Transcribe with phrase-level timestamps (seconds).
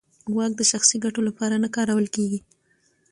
[0.35, 2.39] واک د شخصي ګټو لپاره نه کارول کېږي.